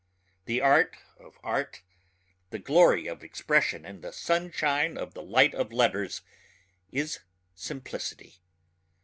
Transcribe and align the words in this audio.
The 0.45 0.61
art 0.61 0.97
of 1.19 1.37
art, 1.43 1.83
the 2.49 2.57
glory 2.57 3.05
of 3.05 3.23
expression 3.23 3.85
and 3.85 4.01
the 4.01 4.11
sunshine 4.11 4.97
of 4.97 5.13
the 5.13 5.21
light 5.21 5.53
of 5.53 5.71
letters 5.71 6.23
is 6.91 7.19
simplicity. 7.53 8.41